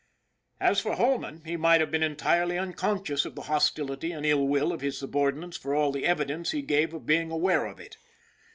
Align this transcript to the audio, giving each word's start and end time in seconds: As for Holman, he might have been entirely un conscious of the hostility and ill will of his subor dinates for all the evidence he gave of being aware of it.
As 0.59 0.79
for 0.79 0.95
Holman, 0.95 1.43
he 1.45 1.57
might 1.57 1.79
have 1.79 1.91
been 1.91 2.01
entirely 2.01 2.57
un 2.57 2.73
conscious 2.73 3.23
of 3.23 3.35
the 3.35 3.43
hostility 3.43 4.11
and 4.13 4.25
ill 4.25 4.47
will 4.47 4.73
of 4.73 4.81
his 4.81 4.99
subor 4.99 5.31
dinates 5.31 5.59
for 5.61 5.75
all 5.75 5.91
the 5.91 6.07
evidence 6.07 6.49
he 6.49 6.63
gave 6.63 6.91
of 6.95 7.05
being 7.05 7.29
aware 7.29 7.67
of 7.67 7.79
it. 7.79 7.97